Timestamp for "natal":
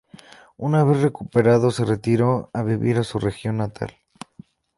3.57-3.95